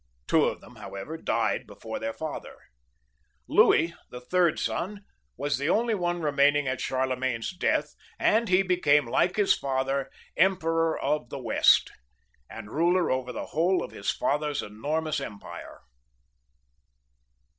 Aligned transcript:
Two 0.25 0.45
of 0.45 0.61
them, 0.61 0.77
however, 0.77 1.15
died 1.15 1.67
before 1.67 1.99
their 1.99 2.11
father. 2.11 2.57
Louis, 3.47 3.93
the 4.09 4.19
third 4.19 4.57
son, 4.57 5.01
was 5.37 5.59
thie 5.59 5.67
only 5.69 5.93
one 5.93 6.21
remaining 6.23 6.67
at 6.67 6.81
Charlemagne's 6.81 7.51
death, 7.51 7.93
and 8.17 8.49
he 8.49 8.63
became, 8.63 9.05
like 9.05 9.35
his 9.35 9.53
father. 9.55 10.09
Emperor 10.35 10.99
of 10.99 11.29
the 11.29 11.37
West, 11.37 11.91
and 12.49 12.71
ruler 12.71 13.11
over 13.11 13.31
the 13.31 13.45
whole 13.53 13.83
of 13.83 13.91
his 13.91 14.09
father's 14.09 14.63
enormous 14.63 15.19
empire. 15.19 15.81